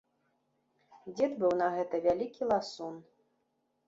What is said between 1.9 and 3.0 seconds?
вялікі ласун.